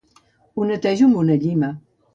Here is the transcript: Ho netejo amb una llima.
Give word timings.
Ho 0.55 0.65
netejo 0.71 1.11
amb 1.11 1.21
una 1.25 1.39
llima. 1.47 1.75